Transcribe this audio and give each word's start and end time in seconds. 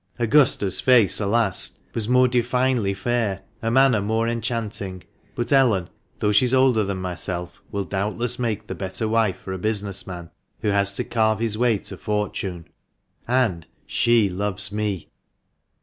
Augusta's 0.17 0.81
face, 0.81 1.19
alas! 1.19 1.77
was 1.93 2.09
more 2.09 2.27
divinely 2.27 2.91
fair, 2.91 3.43
her 3.61 3.69
manner 3.69 4.01
more 4.01 4.27
enchanting; 4.27 5.03
but 5.35 5.53
Ellen, 5.53 5.91
though 6.17 6.31
she 6.31 6.45
is 6.45 6.55
older 6.55 6.83
than 6.83 6.97
myself, 6.97 7.61
will 7.71 7.83
doubtless 7.85 8.39
make 8.39 8.65
the 8.65 8.73
better 8.73 9.07
wife 9.07 9.37
for 9.37 9.53
a 9.53 9.59
business 9.59 10.07
man 10.07 10.31
who 10.61 10.69
has 10.69 10.95
to 10.95 11.03
carve 11.03 11.37
his 11.37 11.55
way 11.55 11.77
to 11.77 11.97
fortune, 11.97 12.67
and 13.27 13.67
she 13.85 14.27
loves 14.27 14.71
me!" 14.71 15.11